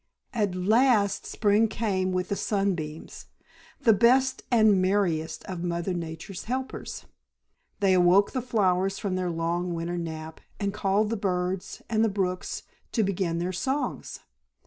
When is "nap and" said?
9.99-10.73